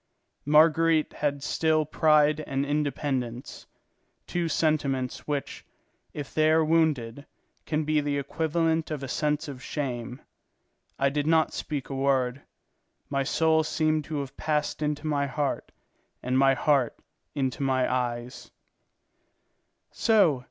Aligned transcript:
Marguerite 0.47 1.13
had 1.13 1.43
still 1.43 1.85
pride 1.85 2.39
and 2.47 2.65
independence, 2.65 3.67
two 4.25 4.47
sentiments 4.49 5.27
which, 5.27 5.63
if 6.11 6.33
they 6.33 6.49
are 6.49 6.65
wounded, 6.65 7.27
can 7.67 7.83
be 7.83 8.01
the 8.01 8.17
equivalent 8.17 8.89
of 8.89 9.03
a 9.03 9.07
sense 9.07 9.47
of 9.47 9.61
shame. 9.61 10.19
I 10.97 11.09
did 11.09 11.27
not 11.27 11.53
speak 11.53 11.87
a 11.91 11.95
word; 11.95 12.41
my 13.11 13.21
soul 13.21 13.63
seemed 13.63 14.03
to 14.05 14.21
have 14.21 14.35
passed 14.37 14.81
into 14.81 15.05
my 15.05 15.27
heart 15.27 15.71
and 16.23 16.35
my 16.35 16.55
heart 16.55 16.97
into 17.35 17.61
my 17.61 17.87
eyes. 17.87 18.49